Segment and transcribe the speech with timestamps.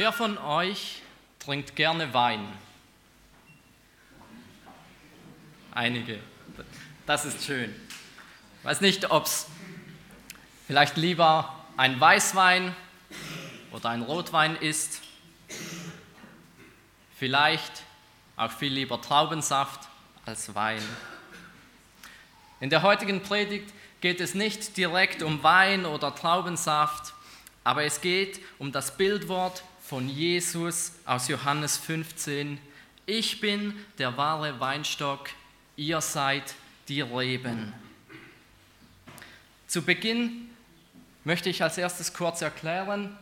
[0.00, 1.02] Wer von euch
[1.40, 2.48] trinkt gerne Wein?
[5.72, 6.18] Einige.
[7.04, 7.68] Das ist schön.
[8.58, 9.46] Ich weiß nicht, ob es
[10.66, 12.74] vielleicht lieber ein Weißwein
[13.72, 15.02] oder ein Rotwein ist.
[17.18, 17.82] Vielleicht
[18.36, 19.86] auch viel lieber Traubensaft
[20.24, 20.82] als Wein.
[22.60, 27.12] In der heutigen Predigt geht es nicht direkt um Wein oder Traubensaft,
[27.64, 32.60] aber es geht um das Bildwort von Jesus aus Johannes 15.
[33.06, 35.30] Ich bin der wahre Weinstock,
[35.74, 36.54] ihr seid
[36.86, 37.74] die Reben.
[39.66, 40.48] Zu Beginn
[41.24, 43.18] möchte ich als erstes kurz erklären,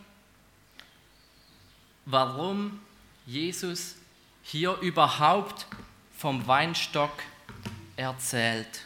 [2.05, 2.79] warum
[3.25, 3.95] Jesus
[4.43, 5.67] hier überhaupt
[6.19, 7.23] vom Weinstock
[7.97, 8.85] erzählt.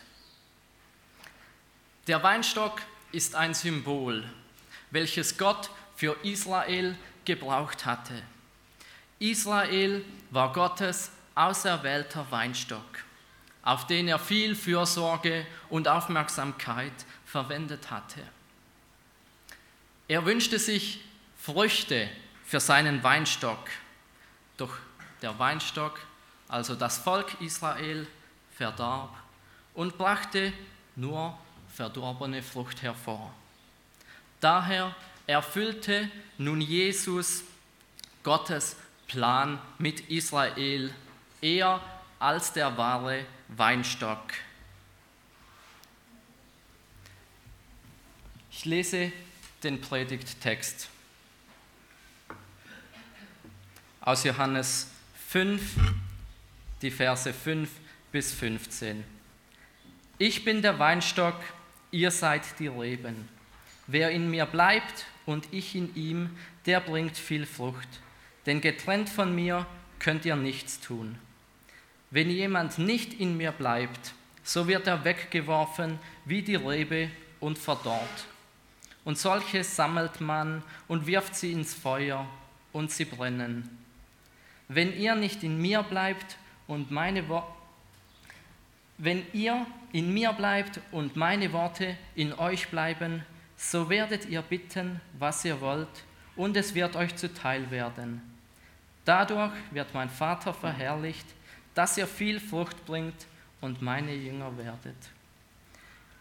[2.07, 2.81] Der Weinstock
[3.11, 4.23] ist ein Symbol,
[4.93, 8.23] welches Gott für Israel gebraucht hatte.
[9.19, 12.99] Israel war Gottes auserwählter Weinstock,
[13.63, 16.93] auf den er viel Fürsorge und Aufmerksamkeit
[17.25, 18.21] verwendet hatte.
[20.09, 21.05] Er wünschte sich
[21.39, 22.09] Früchte
[22.45, 23.71] für seinen Weinstock,
[24.57, 24.77] doch
[25.23, 26.01] der Weinstock,
[26.49, 28.07] also das Volk Israel,
[28.57, 29.15] verdarb
[29.75, 30.53] und brachte
[30.97, 31.39] nur
[31.73, 33.33] verdorbene Frucht hervor.
[34.41, 34.95] Daher
[35.33, 37.43] erfüllte nun Jesus
[38.23, 38.77] Gottes
[39.09, 40.95] Plan mit Israel
[41.41, 41.81] eher
[42.19, 44.35] als der wahre Weinstock.
[48.51, 49.11] Ich lese
[49.63, 50.89] den Predigttext
[54.03, 54.89] aus Johannes
[55.29, 55.63] 5,
[56.83, 57.71] die Verse 5
[58.13, 59.03] bis 15.
[60.19, 61.37] Ich bin der Weinstock,
[61.91, 63.29] ihr seid die Reben.
[63.87, 66.31] Wer in mir bleibt und ich in ihm,
[66.67, 67.89] der bringt viel Frucht.
[68.47, 69.67] Denn getrennt von mir
[69.99, 71.19] könnt ihr nichts tun.
[72.11, 77.09] Wenn jemand nicht in mir bleibt, so wird er weggeworfen wie die Rebe
[77.41, 78.27] und verdorrt.
[79.05, 82.27] Und solche sammelt man und wirft sie ins Feuer
[82.73, 83.79] und sie brennen.
[84.69, 87.53] Wenn ihr nicht in mir bleibt und meine Worte
[89.05, 93.25] wenn ihr in mir bleibt und meine Worte in euch bleiben,
[93.63, 98.21] so werdet ihr bitten, was ihr wollt, und es wird euch zuteil werden.
[99.05, 101.27] Dadurch wird mein Vater verherrlicht,
[101.73, 103.27] dass ihr viel Frucht bringt
[103.61, 104.97] und meine Jünger werdet.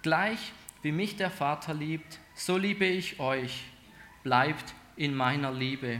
[0.03, 0.53] Gleich
[0.83, 3.63] wie mich der Vater liebt, so liebe ich euch.
[4.23, 5.99] Bleibt in meiner Liebe.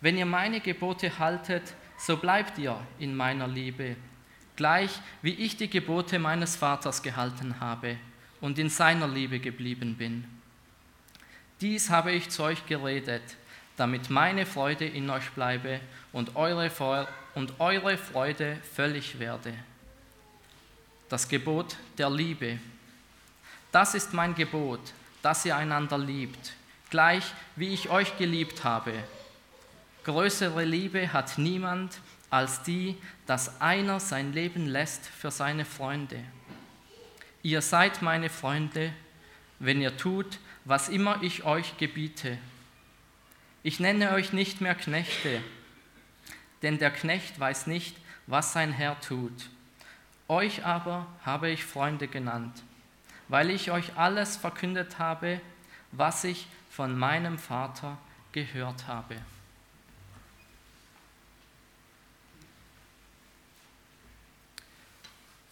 [0.00, 3.96] Wenn ihr meine Gebote haltet, so bleibt ihr in meiner Liebe,
[4.56, 7.98] gleich wie ich die Gebote meines Vaters gehalten habe
[8.40, 10.24] und in seiner Liebe geblieben bin.
[11.60, 13.22] Dies habe ich zu euch geredet,
[13.76, 15.80] damit meine Freude in euch bleibe
[16.12, 19.54] und eure, und eure Freude völlig werde.
[21.08, 22.58] Das Gebot der Liebe.
[23.72, 24.80] Das ist mein Gebot,
[25.22, 26.54] dass ihr einander liebt,
[26.90, 27.24] gleich
[27.54, 28.92] wie ich euch geliebt habe.
[30.04, 36.22] Größere Liebe hat niemand als die, dass einer sein Leben lässt für seine Freunde.
[37.46, 38.92] Ihr seid meine Freunde,
[39.60, 42.38] wenn ihr tut, was immer ich euch gebiete.
[43.62, 45.40] Ich nenne euch nicht mehr Knechte,
[46.62, 47.96] denn der Knecht weiß nicht,
[48.26, 49.48] was sein Herr tut.
[50.26, 52.64] Euch aber habe ich Freunde genannt,
[53.28, 55.40] weil ich euch alles verkündet habe,
[55.92, 57.96] was ich von meinem Vater
[58.32, 59.14] gehört habe.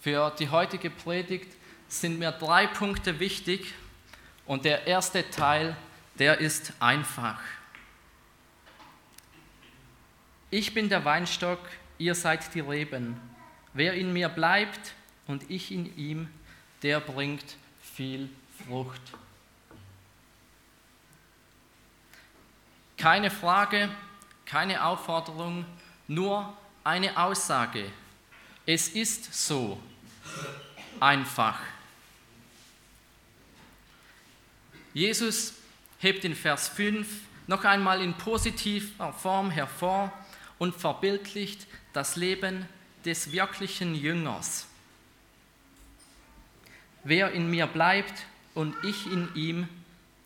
[0.01, 1.57] Für die heutige Predigt
[2.01, 3.75] sind mir drei Punkte wichtig
[4.47, 5.77] und der erste Teil,
[6.19, 7.41] der ist einfach.
[10.51, 11.59] Ich bin der Weinstock,
[11.99, 13.21] ihr seid die Reben.
[13.73, 14.95] Wer in mir bleibt
[15.27, 16.29] und ich in ihm,
[16.83, 18.29] der bringt viel
[18.65, 19.01] Frucht.
[22.97, 23.89] Keine Frage,
[24.47, 25.65] keine Aufforderung,
[26.07, 27.91] nur eine Aussage.
[28.67, 29.81] Es ist so
[31.01, 31.59] einfach.
[34.95, 35.55] Jesus
[35.99, 37.07] hebt in Vers 5
[37.49, 40.13] noch einmal in positiver Form hervor
[40.59, 42.67] und verbildlicht das Leben
[43.05, 44.67] des wirklichen Jüngers.
[47.03, 48.25] Wer in mir bleibt
[48.55, 49.69] und ich in ihm,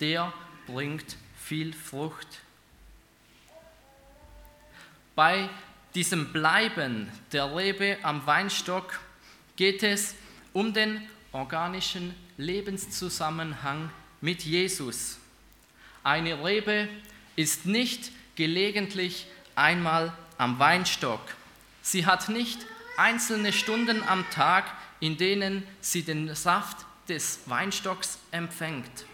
[0.01, 0.33] der
[0.67, 2.29] bringt viel Frucht.
[5.17, 5.49] Bei
[5.95, 9.01] diesem Bleiben der Rebe am Weinstock
[9.57, 10.15] geht es
[10.53, 11.01] um den
[11.33, 15.19] organischen Lebenszusammenhang mit Jesus.
[16.03, 16.89] Eine Rebe
[17.37, 21.21] ist nicht gelegentlich einmal am Weinstock.
[21.83, 22.67] Sie hat nicht
[22.97, 24.65] einzelne Stunden am Tag,
[25.01, 29.07] in denen sie den Saft des Weinstocks empfängt.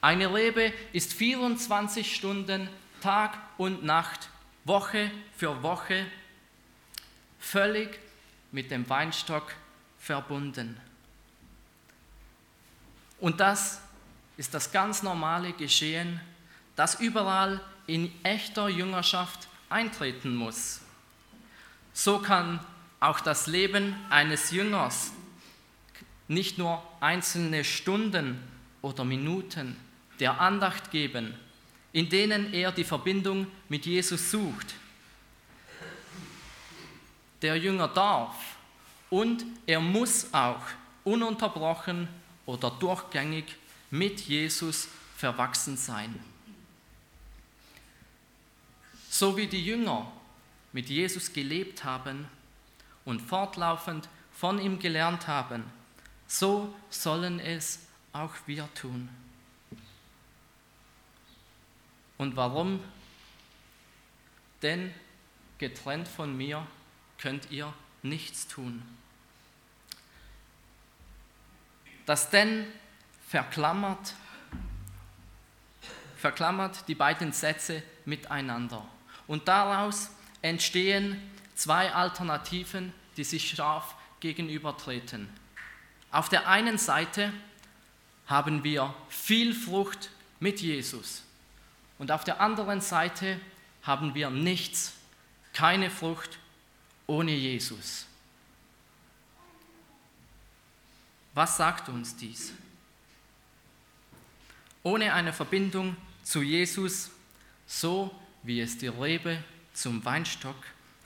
[0.00, 2.68] Eine Rebe ist 24 Stunden
[3.00, 4.30] Tag und Nacht,
[4.64, 6.06] Woche für Woche,
[7.38, 7.98] völlig
[8.52, 9.54] mit dem Weinstock
[9.98, 10.80] verbunden.
[13.20, 13.80] Und das
[14.38, 16.20] ist das ganz normale Geschehen,
[16.76, 20.80] das überall in echter Jüngerschaft eintreten muss.
[21.92, 22.60] So kann
[23.00, 25.12] auch das Leben eines Jüngers
[26.28, 28.38] nicht nur einzelne Stunden
[28.80, 29.76] oder Minuten
[30.20, 31.34] der Andacht geben,
[31.92, 34.74] in denen er die Verbindung mit Jesus sucht.
[37.42, 38.36] Der Jünger darf
[39.10, 40.60] und er muss auch
[41.04, 42.08] ununterbrochen
[42.46, 43.56] oder durchgängig
[43.90, 46.18] mit Jesus verwachsen sein.
[49.10, 50.10] So wie die Jünger
[50.72, 52.28] mit Jesus gelebt haben
[53.04, 55.64] und fortlaufend von ihm gelernt haben,
[56.26, 57.80] so sollen es
[58.12, 59.08] auch wir tun.
[62.18, 62.80] Und warum?
[64.60, 64.92] Denn
[65.58, 66.66] getrennt von mir
[67.16, 68.82] könnt ihr nichts tun.
[72.06, 72.66] Das denn
[73.28, 74.14] verklammert,
[76.16, 78.84] verklammert die beiden Sätze miteinander.
[79.26, 80.10] Und daraus
[80.40, 81.20] entstehen
[81.54, 85.28] zwei Alternativen, die sich scharf gegenübertreten.
[86.10, 87.32] Auf der einen Seite
[88.26, 90.10] haben wir viel Frucht
[90.40, 91.22] mit Jesus.
[91.98, 93.38] Und auf der anderen Seite
[93.82, 94.94] haben wir nichts,
[95.52, 96.38] keine Frucht
[97.06, 98.06] ohne Jesus.
[101.34, 102.52] Was sagt uns dies?
[104.82, 107.10] Ohne eine Verbindung zu Jesus,
[107.66, 109.42] so wie es die Rebe
[109.74, 110.56] zum Weinstock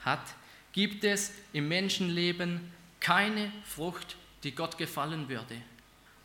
[0.04, 0.34] hat,
[0.72, 5.60] gibt es im Menschenleben keine Frucht, die Gott gefallen würde.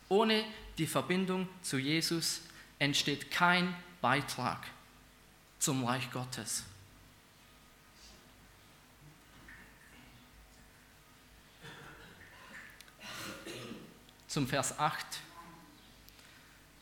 [0.08, 0.44] Ohne
[0.78, 2.42] die Verbindung zu Jesus
[2.78, 4.66] entsteht kein Beitrag
[5.58, 6.64] zum Reich Gottes.
[14.28, 15.04] Zum Vers 8.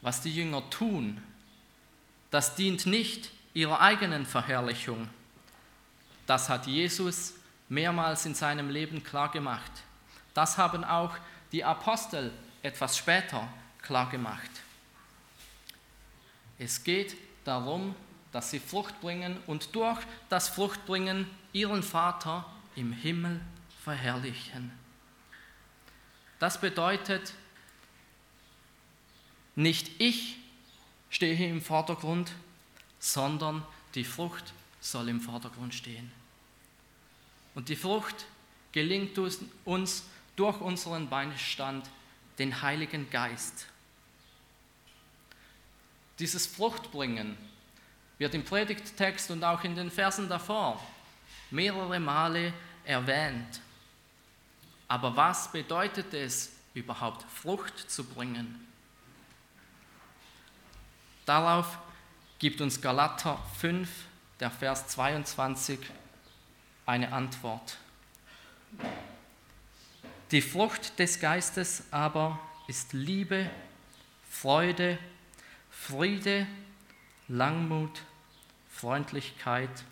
[0.07, 1.21] Was die Jünger tun,
[2.31, 5.09] das dient nicht ihrer eigenen Verherrlichung.
[6.29, 7.35] Das hat Jesus
[7.69, 9.73] mehrmals in seinem Leben klargemacht.
[10.33, 11.17] Das haben auch
[11.51, 12.31] die Apostel
[12.63, 13.49] etwas später
[13.83, 14.51] klargemacht.
[16.61, 17.97] Es geht darum,
[18.31, 19.99] dass sie Frucht bringen und durch
[20.29, 23.41] das Fruchtbringen ihren Vater im Himmel
[23.83, 24.71] verherrlichen.
[26.39, 27.35] Das bedeutet,
[29.57, 30.37] nicht ich
[31.11, 32.31] stehe im Vordergrund,
[33.01, 33.65] sondern
[33.95, 36.13] die Frucht soll im Vordergrund stehen.
[37.55, 38.27] Und die Frucht
[38.73, 39.19] gelingt
[39.65, 40.05] uns
[40.37, 41.89] durch unseren Beistand,
[42.39, 43.67] den Heiligen Geist.
[46.19, 47.37] Dieses Fruchtbringen
[48.19, 50.85] wird im Predigttext und auch in den Versen davor
[51.51, 52.53] mehrere Male
[52.85, 53.61] erwähnt.
[54.89, 58.67] Aber was bedeutet es überhaupt, Frucht zu bringen?
[61.27, 61.79] Darauf
[62.39, 63.89] gibt uns Galater 5,
[64.39, 65.81] der Vers 22,
[66.87, 67.79] eine Antwort.
[70.31, 73.51] Die Frucht des Geistes aber ist Liebe,
[74.31, 74.99] Freude,
[75.69, 76.47] Friede,
[77.27, 78.03] Langmut,
[78.71, 79.85] Freundlichkeit,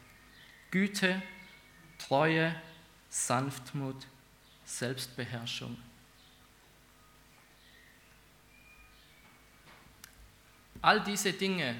[0.70, 1.20] Güte,
[1.98, 2.54] Treue,
[3.10, 4.06] Sanftmut,
[4.64, 5.76] Selbstbeherrschung.
[10.84, 11.76] All diese Dinge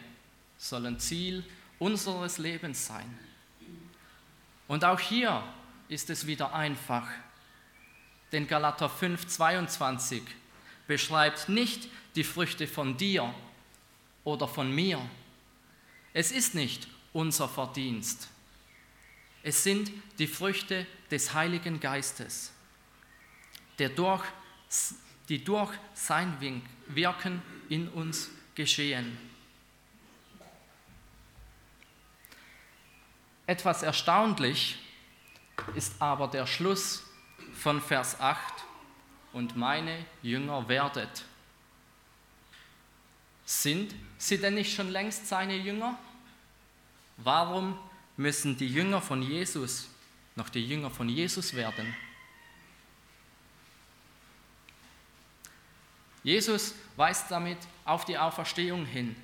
[0.56, 1.44] sollen Ziel
[1.78, 3.18] unseres Lebens sein.
[4.66, 5.42] Und auch hier
[5.88, 7.06] ist es wieder einfach,
[8.32, 10.23] denn Galater 5, 22
[10.87, 13.34] beschreibt nicht die Früchte von dir,
[14.25, 14.99] oder von mir.
[16.12, 18.28] Es ist nicht unser Verdienst.
[19.42, 22.52] Es sind die Früchte des Heiligen Geistes,
[23.78, 24.25] der durch,
[25.28, 29.18] die durch sein Wirken in uns geschehen.
[33.46, 34.78] Etwas erstaunlich
[35.75, 37.04] ist aber der Schluss
[37.54, 38.64] von Vers 8,
[39.34, 41.25] und meine Jünger werdet.
[43.44, 45.99] Sind sie denn nicht schon längst seine Jünger?
[47.18, 47.78] Warum
[48.16, 49.88] müssen die Jünger von Jesus
[50.37, 51.94] noch die Jünger von Jesus werden?
[56.25, 59.14] Jesus weist damit auf die Auferstehung hin.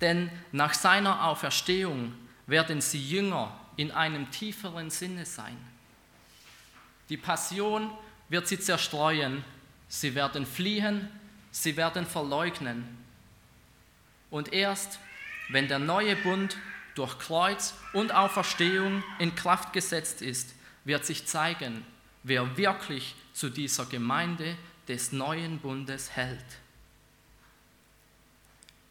[0.00, 2.12] Denn nach seiner Auferstehung
[2.46, 5.56] werden sie Jünger in einem tieferen Sinne sein.
[7.08, 7.90] Die Passion
[8.28, 9.44] wird sie zerstreuen,
[9.88, 11.08] sie werden fliehen,
[11.50, 12.98] sie werden verleugnen.
[14.30, 14.98] Und erst
[15.48, 16.56] wenn der neue Bund
[16.94, 21.84] durch Kreuz und Auferstehung in Kraft gesetzt ist, wird sich zeigen,
[22.22, 24.56] wer wirklich zu dieser Gemeinde
[24.88, 26.44] des neuen Bundes hält.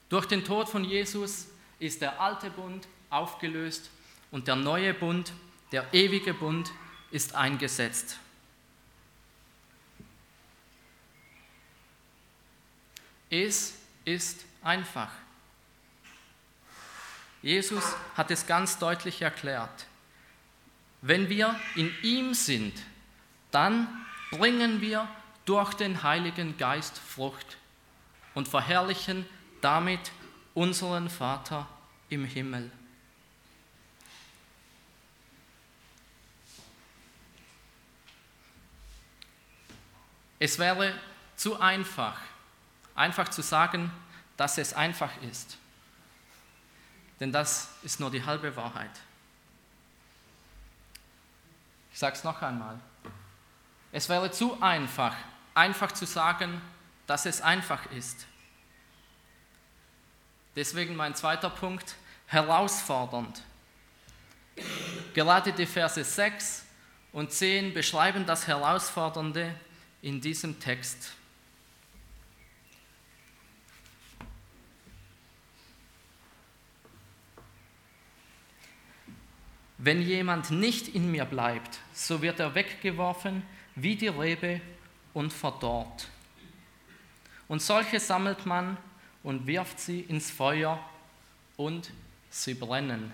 [0.10, 1.48] Durch den Tod von Jesus
[1.79, 3.89] ist der alte Bund aufgelöst
[4.31, 5.31] und der neue Bund,
[5.72, 6.72] der ewige Bund,
[7.12, 8.17] ist eingesetzt.
[13.29, 15.12] Es ist einfach.
[17.41, 17.84] Jesus
[18.15, 19.86] hat es ganz deutlich erklärt.
[21.01, 22.74] Wenn wir in ihm sind,
[23.51, 23.88] dann
[24.31, 25.08] bringen wir
[25.50, 27.58] durch den Heiligen Geist Frucht
[28.36, 29.25] und verherrlichen
[29.62, 30.12] damit
[30.53, 31.68] unseren Vater
[32.08, 32.70] im Himmel.
[40.38, 40.94] Es wäre
[41.36, 42.20] zu einfach,
[42.94, 43.91] einfach zu sagen,
[44.38, 45.58] dass es einfach ist.
[47.20, 48.91] Denn das ist nur die halbe Wahrheit.
[51.91, 52.79] Ich sage es noch einmal.
[53.91, 55.15] Es wäre zu einfach,
[55.59, 56.61] einfach zu sagen,
[57.05, 58.25] dass es einfach ist.
[60.55, 61.95] Deswegen mein zweiter Punkt,
[62.27, 63.43] herausfordernd.
[65.13, 66.65] Gerade die Verse 6
[67.11, 69.53] und 10 beschreiben das Herausfordernde
[70.01, 71.13] in diesem Text.
[79.77, 83.43] Wenn jemand nicht in mir bleibt, so wird er weggeworfen
[83.75, 84.61] wie die Rebe
[85.13, 86.07] und verdorrt.
[87.47, 88.77] Und solche sammelt man
[89.23, 90.79] und wirft sie ins Feuer
[91.57, 91.91] und
[92.29, 93.11] sie brennen.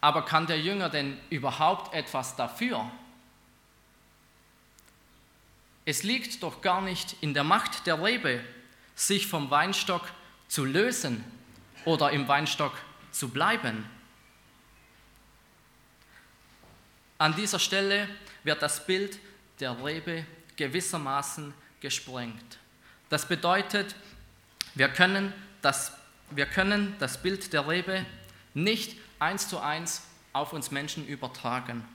[0.00, 2.90] Aber kann der Jünger denn überhaupt etwas dafür?
[5.84, 8.44] Es liegt doch gar nicht in der Macht der Rebe,
[8.96, 10.02] sich vom Weinstock
[10.48, 11.24] zu lösen
[11.84, 12.72] oder im Weinstock
[13.10, 13.88] zu bleiben.
[17.22, 18.08] An dieser Stelle
[18.42, 19.16] wird das Bild
[19.60, 20.26] der Rebe
[20.56, 22.58] gewissermaßen gesprengt.
[23.10, 23.94] Das bedeutet,
[24.74, 25.92] wir können das,
[26.32, 28.04] wir können das Bild der Rebe
[28.54, 30.02] nicht eins zu eins
[30.32, 31.86] auf uns Menschen übertragen.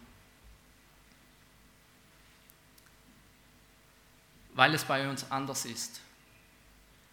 [4.53, 5.99] Weil es bei uns anders ist.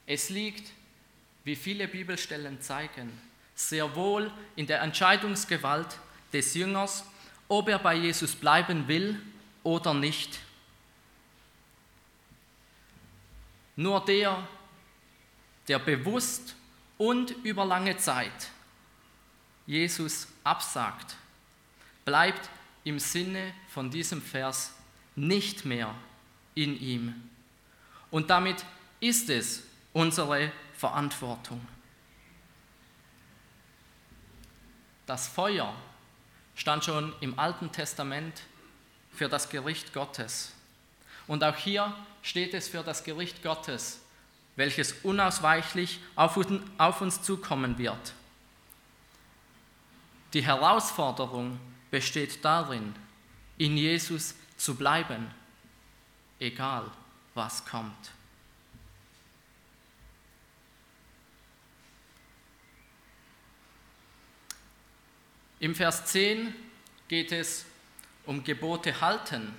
[0.07, 0.71] Es liegt,
[1.43, 3.21] wie viele Bibelstellen zeigen,
[3.57, 5.99] sehr wohl in der Entscheidungsgewalt
[6.33, 7.05] des Jüngers,
[7.49, 9.21] ob er bei Jesus bleiben will
[9.63, 10.39] oder nicht.
[13.77, 14.47] Nur der,
[15.67, 16.55] der bewusst
[16.97, 18.51] und über lange Zeit
[19.67, 21.17] Jesus absagt,
[22.05, 22.51] bleibt
[22.85, 24.75] im Sinne von diesem Vers
[25.17, 25.95] nicht mehr
[26.55, 27.31] in ihm.
[28.11, 28.65] Und damit
[29.01, 31.67] ist es unsere Verantwortung.
[35.07, 35.75] Das Feuer
[36.55, 38.43] stand schon im Alten Testament
[39.13, 40.53] für das Gericht Gottes.
[41.27, 44.01] Und auch hier steht es für das Gericht Gottes,
[44.57, 46.37] welches unausweichlich auf
[47.01, 48.15] uns zukommen wird.
[50.33, 51.59] Die Herausforderung
[51.91, 52.95] besteht darin,
[53.57, 55.31] in Jesus zu bleiben,
[56.41, 56.91] egal
[57.35, 58.11] was kommt.
[65.65, 66.55] Im Vers 10
[67.09, 67.65] geht es
[68.27, 69.55] um Gebote halten.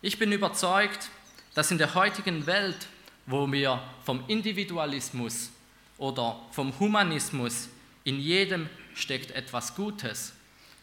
[0.00, 1.10] Ich bin überzeugt,
[1.52, 2.86] dass in der heutigen Welt,
[3.26, 5.50] wo wir vom Individualismus
[5.98, 7.68] oder vom Humanismus
[8.04, 10.32] in jedem steckt etwas Gutes,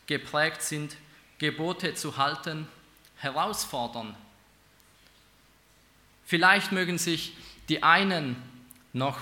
[0.05, 0.95] geprägt sind,
[1.39, 2.67] Gebote zu halten,
[3.15, 4.15] herausfordern.
[6.23, 7.35] Vielleicht mögen sich
[7.67, 8.35] die einen
[8.93, 9.17] noch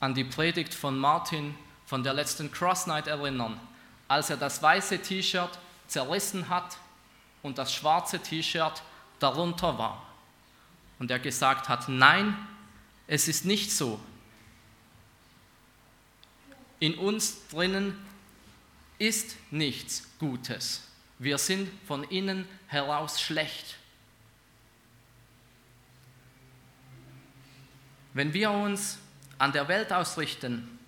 [0.00, 1.54] an die Predigt von Martin
[1.86, 3.60] von der letzten Cross Night erinnern,
[4.10, 6.78] als er das weiße T-Shirt zerrissen hat
[7.44, 8.82] und das schwarze T-Shirt
[9.20, 10.04] darunter war.
[10.98, 12.36] Und er gesagt hat, nein,
[13.06, 14.00] es ist nicht so.
[16.80, 18.04] In uns drinnen
[18.98, 20.82] ist nichts Gutes.
[21.20, 23.76] Wir sind von innen heraus schlecht.
[28.12, 28.98] Wenn wir uns
[29.38, 30.79] an der Welt ausrichten,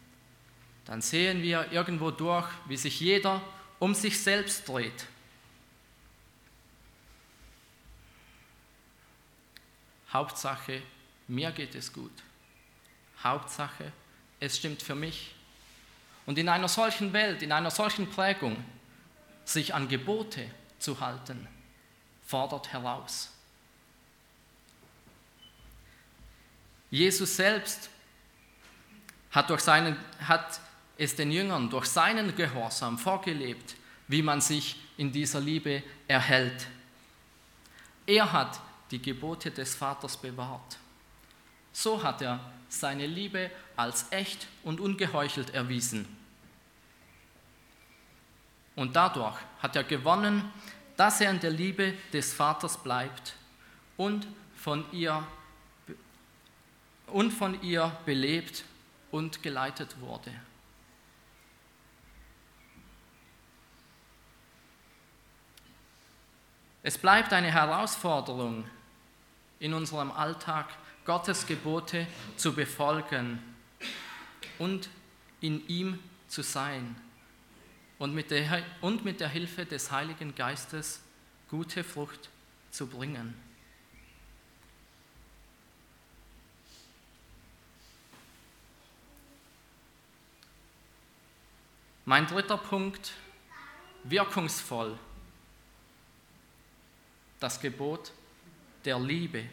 [0.84, 3.40] dann sehen wir irgendwo durch, wie sich jeder
[3.78, 5.06] um sich selbst dreht.
[10.12, 10.82] Hauptsache
[11.32, 12.12] mir geht es gut.
[13.22, 13.92] Hauptsache,
[14.38, 15.34] es stimmt für mich.
[16.26, 18.62] Und in einer solchen Welt, in einer solchen Prägung,
[19.44, 21.48] sich an Gebote zu halten,
[22.26, 23.30] fordert heraus.
[26.90, 27.88] Jesus selbst
[29.30, 30.60] hat, durch seinen, hat
[31.02, 33.74] es den Jüngern durch seinen Gehorsam vorgelebt,
[34.06, 36.68] wie man sich in dieser Liebe erhält.
[38.06, 40.78] Er hat die Gebote des Vaters bewahrt.
[41.72, 46.06] So hat er seine Liebe als echt und ungeheuchelt erwiesen.
[48.76, 50.52] Und dadurch hat er gewonnen,
[50.96, 53.34] dass er in der Liebe des Vaters bleibt
[53.96, 55.26] und von ihr,
[57.08, 58.64] und von ihr belebt
[59.10, 60.32] und geleitet wurde.
[66.82, 68.64] Es bleibt eine Herausforderung
[69.60, 70.66] in unserem Alltag,
[71.04, 73.40] Gottes Gebote zu befolgen
[74.58, 74.88] und
[75.40, 75.98] in ihm
[76.28, 76.96] zu sein
[77.98, 81.00] und mit der, und mit der Hilfe des Heiligen Geistes
[81.48, 82.30] gute Frucht
[82.70, 83.34] zu bringen.
[92.04, 93.12] Mein dritter Punkt,
[94.02, 94.98] wirkungsvoll,
[97.42, 98.12] das Gebot
[98.84, 99.44] der Liebe.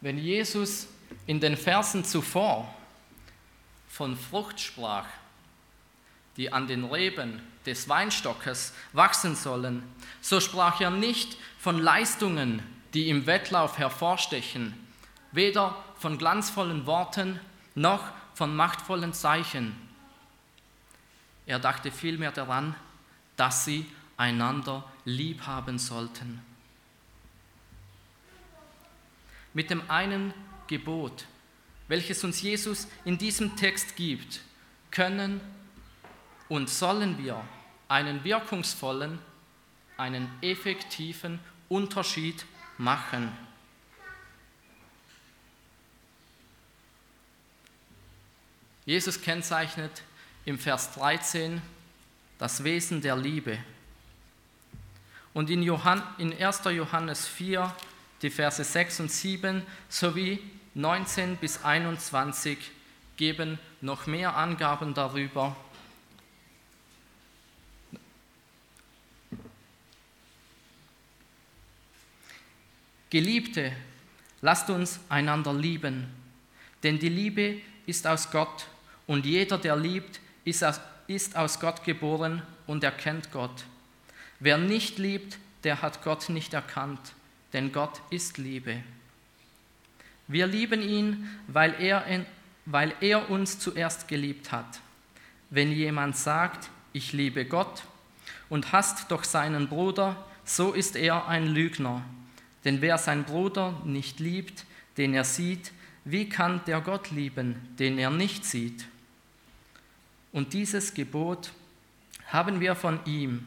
[0.00, 0.86] Wenn Jesus
[1.26, 2.72] in den Versen zuvor
[3.88, 5.06] von Frucht sprach,
[6.36, 9.82] die an den Reben des Weinstockes wachsen sollen,
[10.20, 12.62] so sprach er nicht von Leistungen,
[12.94, 14.74] die im Wettlauf hervorstechen,
[15.32, 17.38] weder von glanzvollen Worten
[17.74, 19.76] noch von machtvollen Zeichen.
[21.46, 22.74] Er dachte vielmehr daran,
[23.36, 23.86] dass sie
[24.20, 26.42] einander lieb haben sollten.
[29.54, 30.34] Mit dem einen
[30.66, 31.24] Gebot,
[31.88, 34.42] welches uns Jesus in diesem Text gibt,
[34.90, 35.40] können
[36.50, 37.42] und sollen wir
[37.88, 39.18] einen wirkungsvollen,
[39.96, 42.44] einen effektiven Unterschied
[42.76, 43.32] machen.
[48.84, 50.02] Jesus kennzeichnet
[50.44, 51.62] im Vers 13
[52.38, 53.58] das Wesen der Liebe.
[55.32, 56.62] Und in, Johann, in 1.
[56.64, 57.72] Johannes 4,
[58.22, 60.40] die Verse 6 und 7 sowie
[60.74, 62.58] 19 bis 21
[63.16, 65.56] geben noch mehr Angaben darüber.
[73.10, 73.72] Geliebte,
[74.40, 76.06] lasst uns einander lieben,
[76.84, 78.68] denn die Liebe ist aus Gott
[79.08, 83.64] und jeder, der liebt, ist aus, ist aus Gott geboren und erkennt Gott.
[84.40, 87.12] Wer nicht liebt, der hat Gott nicht erkannt,
[87.52, 88.82] denn Gott ist Liebe.
[90.28, 92.04] Wir lieben ihn, weil er,
[92.64, 94.80] weil er uns zuerst geliebt hat.
[95.50, 97.82] Wenn jemand sagt, ich liebe Gott
[98.48, 102.02] und hasst doch seinen Bruder, so ist er ein Lügner.
[102.64, 104.64] Denn wer seinen Bruder nicht liebt,
[104.96, 105.72] den er sieht,
[106.04, 108.86] wie kann der Gott lieben, den er nicht sieht?
[110.32, 111.50] Und dieses Gebot
[112.28, 113.44] haben wir von ihm,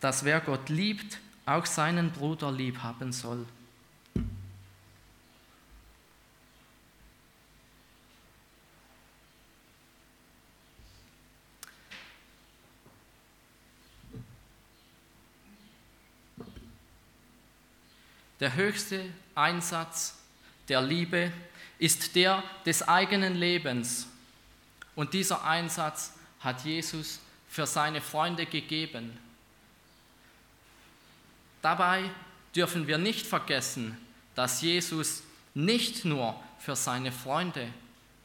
[0.00, 3.46] dass wer Gott liebt, auch seinen Bruder lieb haben soll.
[18.40, 20.16] Der höchste Einsatz
[20.68, 21.30] der Liebe
[21.78, 24.06] ist der des eigenen Lebens.
[24.96, 29.18] Und dieser Einsatz hat Jesus für seine Freunde gegeben.
[31.62, 32.10] Dabei
[32.54, 33.96] dürfen wir nicht vergessen,
[34.34, 35.22] dass Jesus
[35.54, 37.72] nicht nur für seine Freunde,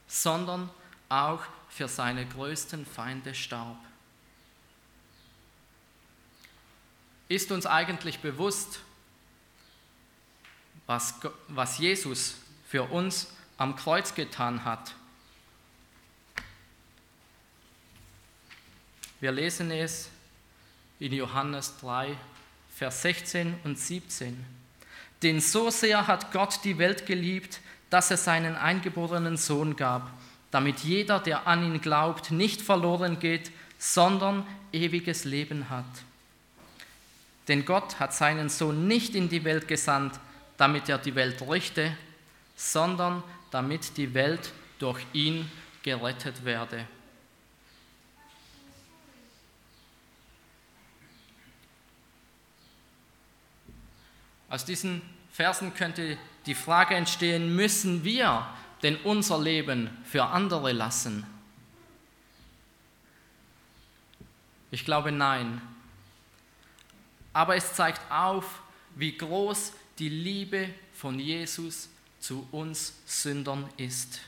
[0.08, 0.70] sondern
[1.10, 3.78] auch für seine größten Feinde starb.
[7.28, 8.80] Ist uns eigentlich bewusst,
[10.86, 11.16] was,
[11.48, 12.36] was Jesus
[12.68, 14.94] für uns am Kreuz getan hat?
[19.20, 20.10] Wir lesen es
[21.00, 22.16] in Johannes 3,
[22.76, 24.46] Vers 16 und 17.
[25.24, 30.12] Denn so sehr hat Gott die Welt geliebt, dass er seinen eingeborenen Sohn gab,
[30.52, 35.86] damit jeder, der an ihn glaubt, nicht verloren geht, sondern ewiges Leben hat.
[37.48, 40.20] Denn Gott hat seinen Sohn nicht in die Welt gesandt,
[40.58, 41.96] damit er die Welt richte,
[42.58, 45.50] sondern damit die Welt durch ihn
[45.84, 46.86] gerettet werde.
[54.56, 55.02] Aus diesen
[55.34, 58.48] Versen könnte die Frage entstehen, müssen wir
[58.84, 61.26] denn unser Leben für andere lassen?
[64.72, 65.62] Ich glaube nein.
[67.34, 68.62] Aber es zeigt auf,
[68.96, 71.90] wie groß die Liebe von Jesus
[72.22, 74.22] zu uns Sündern ist.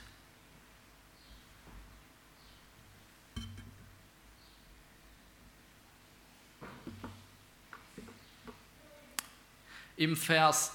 [9.97, 10.73] Im Vers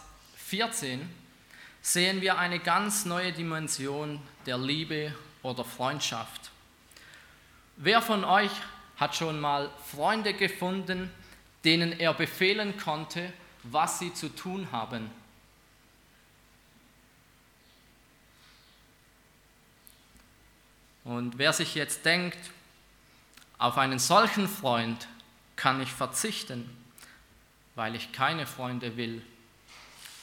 [0.49, 1.09] 14
[1.81, 6.51] sehen wir eine ganz neue Dimension der Liebe oder Freundschaft.
[7.77, 8.51] Wer von euch
[8.97, 11.09] hat schon mal Freunde gefunden,
[11.65, 13.33] denen er befehlen konnte,
[13.63, 15.09] was sie zu tun haben?
[21.05, 22.39] Und wer sich jetzt denkt,
[23.59, 25.07] auf einen solchen Freund
[25.55, 26.82] kann ich verzichten,
[27.75, 29.23] weil ich keine Freunde will,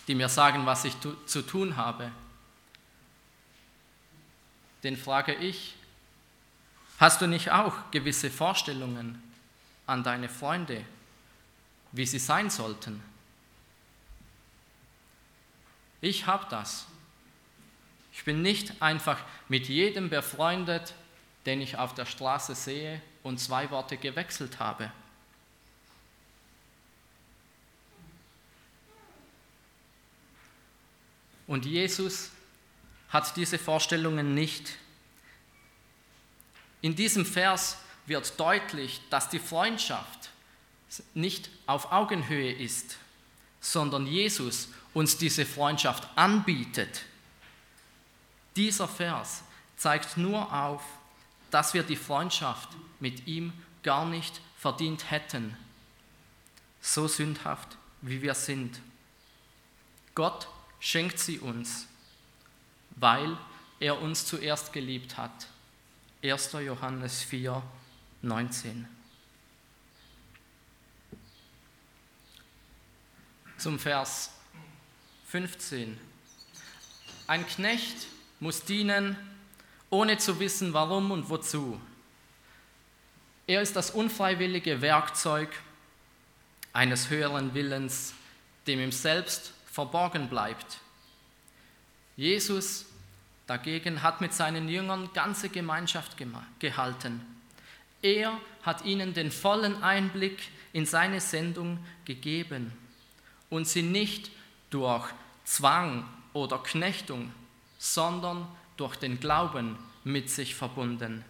[0.08, 2.12] die mir sagen, was ich zu tun habe,
[4.84, 5.76] den frage ich,
[7.00, 9.22] hast du nicht auch gewisse Vorstellungen
[9.86, 10.86] an deine Freunde,
[11.92, 13.04] wie sie sein sollten?
[16.02, 16.86] Ich habe das.
[18.14, 20.94] Ich bin nicht einfach mit jedem befreundet,
[21.46, 24.92] den ich auf der Straße sehe und zwei Worte gewechselt habe.
[31.50, 32.30] Und Jesus
[33.10, 34.70] hat diese Vorstellungen nicht.
[36.82, 40.30] In diesem Vers wird deutlich, dass die Freundschaft
[41.16, 42.98] nicht auf Augenhöhe ist,
[43.62, 47.02] sondern Jesus uns diese Freundschaft anbietet.
[48.56, 49.42] Dieser Vers
[49.76, 50.84] zeigt nur auf,
[51.50, 55.58] dass wir die Freundschaft mit ihm gar nicht verdient hätten,
[56.80, 58.80] so sündhaft wie wir sind.
[60.14, 60.48] Gott
[60.80, 61.88] schenkt sie uns,
[62.96, 63.38] weil
[63.80, 65.48] er uns zuerst geliebt hat.
[66.24, 66.52] 1.
[66.54, 67.62] Johannes 4,
[68.22, 68.88] 19.
[73.58, 74.32] Zum Vers
[75.28, 76.00] 15.
[77.28, 78.08] Ein Knecht
[78.40, 79.16] muss dienen,
[79.90, 81.80] ohne zu wissen, warum und wozu.
[83.48, 85.50] Er ist das unfreiwillige Werkzeug
[86.74, 88.14] eines höheren Willens,
[88.68, 90.80] dem ihm selbst verborgen bleibt.
[92.16, 92.86] Jesus
[93.48, 96.18] dagegen hat mit seinen Jüngern ganze Gemeinschaft
[96.60, 97.26] gehalten.
[98.02, 102.72] Er hat ihnen den vollen Einblick in seine Sendung gegeben
[103.50, 104.32] und sie nicht
[104.70, 105.10] durch
[105.46, 107.32] Zwang oder Knechtung,
[107.78, 111.26] sondern durch den Glauben mit sich verbunden.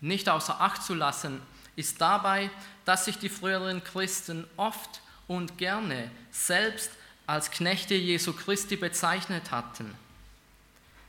[0.00, 1.40] Nicht außer Acht zu lassen
[1.76, 2.50] ist dabei,
[2.84, 6.90] dass sich die früheren Christen oft und gerne selbst
[7.24, 9.94] als Knechte Jesu Christi bezeichnet hatten,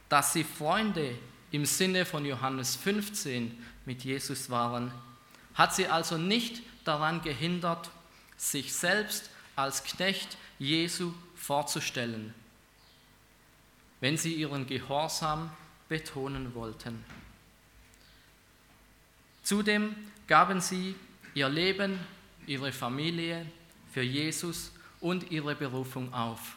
[0.09, 1.17] dass sie Freunde
[1.49, 3.57] im Sinne von Johannes 15
[3.87, 4.91] mit Jesus waren,
[5.55, 7.89] hat sie also nicht daran gehindert,
[8.37, 12.35] sich selbst als Knecht Jesu vorzustellen,
[14.01, 15.49] wenn sie ihren Gehorsam
[15.89, 17.03] betonen wollten.
[19.41, 19.95] Zudem
[20.27, 20.93] gaben sie
[21.33, 21.99] ihr Leben,
[22.45, 23.47] ihre Familie,
[23.91, 26.55] für Jesus und ihre Berufung auf.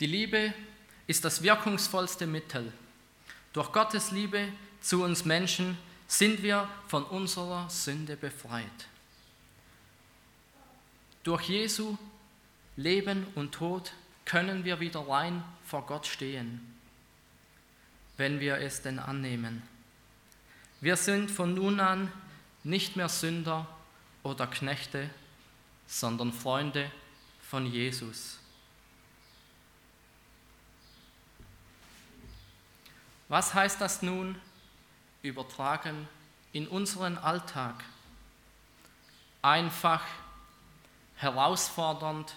[0.00, 0.54] Die Liebe
[1.06, 2.72] ist das wirkungsvollste Mittel.
[3.52, 8.64] Durch Gottes Liebe zu uns Menschen sind wir von unserer Sünde befreit.
[11.24, 11.98] Durch Jesu
[12.76, 13.92] Leben und Tod
[14.24, 16.77] können wir wieder rein vor Gott stehen
[18.18, 19.62] wenn wir es denn annehmen.
[20.80, 22.12] Wir sind von nun an
[22.64, 23.66] nicht mehr Sünder
[24.22, 25.08] oder Knechte,
[25.86, 26.90] sondern Freunde
[27.40, 28.38] von Jesus.
[33.28, 34.40] Was heißt das nun
[35.22, 36.08] übertragen
[36.52, 37.84] in unseren Alltag?
[39.42, 40.02] Einfach,
[41.16, 42.34] herausfordernd,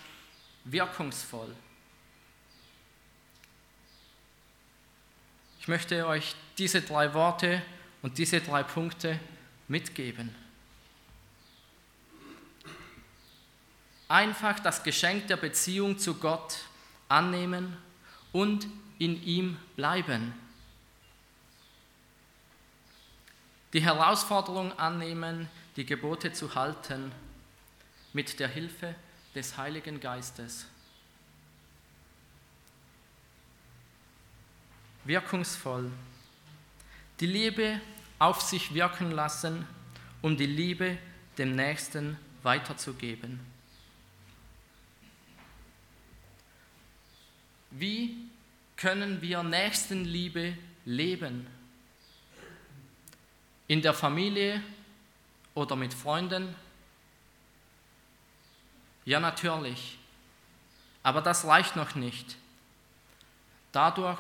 [0.66, 1.56] wirkungsvoll.
[5.62, 7.62] Ich möchte euch diese drei Worte
[8.02, 9.20] und diese drei Punkte
[9.68, 10.34] mitgeben.
[14.08, 16.58] Einfach das Geschenk der Beziehung zu Gott
[17.10, 17.78] annehmen
[18.32, 18.66] und
[18.98, 20.34] in ihm bleiben.
[23.74, 27.12] Die Herausforderung annehmen, die Gebote zu halten
[28.14, 28.96] mit der Hilfe
[29.36, 30.66] des Heiligen Geistes.
[35.06, 35.92] Wirkungsvoll
[37.22, 37.80] die Liebe
[38.18, 39.68] auf sich wirken lassen,
[40.22, 40.98] um die Liebe
[41.38, 43.40] dem Nächsten weiterzugeben.
[47.70, 48.28] Wie
[48.76, 51.48] können wir Nächstenliebe leben?
[53.68, 54.62] In der Familie
[55.54, 56.56] oder mit Freunden?
[59.06, 60.00] Ja, natürlich.
[61.04, 62.36] Aber das reicht noch nicht.
[63.72, 64.20] Dadurch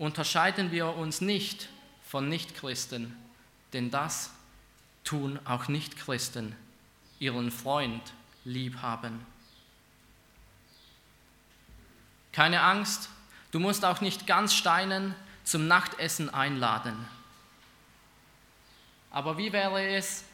[0.00, 1.68] unterscheiden wir uns nicht
[2.02, 3.14] von Nichtchristen,
[3.74, 4.30] denn das
[5.04, 6.56] tun auch Nichtchristen,
[7.18, 8.14] ihren Freund
[8.46, 9.26] lieb haben.
[12.32, 13.10] Keine Angst,
[13.50, 16.96] du musst auch nicht ganz Steinen zum Nachtessen einladen.
[19.10, 20.24] Aber wie wäre es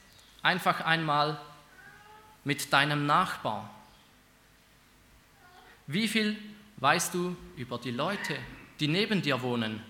[0.43, 1.41] einfach einmal
[2.45, 3.69] mit deinem Nachbar?
[5.89, 6.39] Wie viel
[6.77, 8.39] weißt du über die Leute,
[8.81, 9.83] die neben dir wohnen?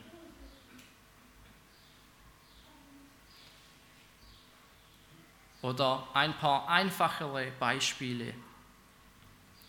[5.63, 8.35] Oder ein paar einfachere Beispiele.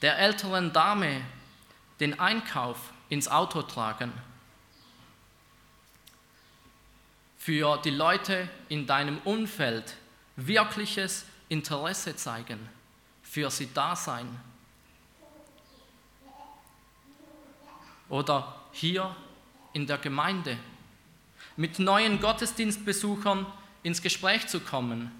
[0.01, 1.21] Der älteren Dame
[1.99, 4.13] den Einkauf ins Auto tragen.
[7.39, 9.95] Für die Leute in deinem Umfeld
[10.35, 12.69] wirkliches Interesse zeigen,
[13.23, 14.27] für sie da sein.
[18.09, 19.15] Oder hier
[19.73, 20.57] in der Gemeinde
[21.55, 23.45] mit neuen Gottesdienstbesuchern
[23.83, 25.11] ins Gespräch zu kommen,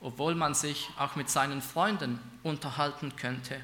[0.00, 3.60] obwohl man sich auch mit seinen Freunden unterhalten könnte.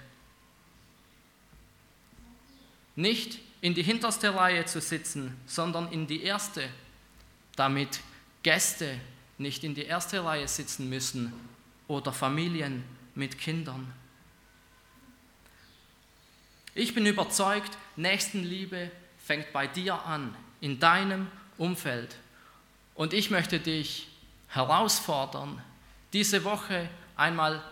[2.97, 6.69] Nicht in die hinterste Reihe zu sitzen, sondern in die erste,
[7.57, 8.01] damit
[8.43, 8.99] Gäste
[9.39, 11.33] nicht in die erste Reihe sitzen müssen
[11.87, 13.93] oder Familien mit Kindern.
[16.75, 18.91] Ich bin überzeugt, Nächstenliebe
[19.25, 22.17] fängt bei dir an, in deinem Umfeld.
[22.95, 24.09] Und ich möchte dich
[24.49, 25.63] herausfordern,
[26.13, 27.63] diese Woche einmal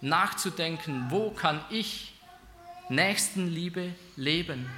[0.00, 2.12] nachzudenken, wo kann ich
[2.88, 4.70] Nächstenliebe leben.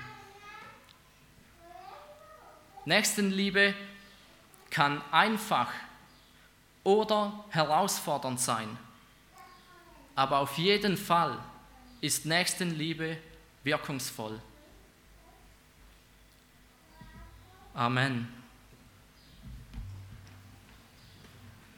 [2.84, 3.74] Nächstenliebe
[4.70, 5.72] kann einfach
[6.84, 8.78] oder herausfordernd sein,
[10.14, 11.38] aber auf jeden Fall
[12.02, 13.16] ist Nächstenliebe
[13.62, 14.38] wirkungsvoll.
[17.76, 18.28] Amen.